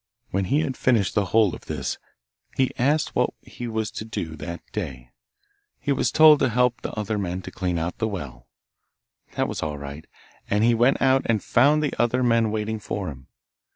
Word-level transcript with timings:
When 0.31 0.45
he 0.45 0.61
had 0.61 0.75
finished 0.77 1.13
the 1.13 1.25
whole 1.25 1.53
of 1.53 1.65
this, 1.65 1.99
he 2.57 2.71
asked 2.75 3.15
what 3.15 3.29
he 3.39 3.67
was 3.67 3.91
to 3.91 4.03
do 4.03 4.35
that 4.37 4.61
day. 4.71 5.11
He 5.79 5.91
was 5.91 6.11
told 6.11 6.39
to 6.39 6.49
help 6.49 6.81
the 6.81 6.91
other 6.93 7.19
men 7.19 7.43
to 7.43 7.51
clean 7.51 7.77
out 7.77 7.99
the 7.99 8.07
well. 8.07 8.47
That 9.33 9.47
was 9.47 9.61
all 9.61 9.77
right, 9.77 10.07
and 10.49 10.63
he 10.63 10.73
went 10.73 10.99
out 11.03 11.21
and 11.25 11.43
found 11.43 11.83
the 11.83 11.93
other 12.01 12.23
men 12.23 12.49
waiting 12.49 12.79
for 12.79 13.09
him. 13.09 13.27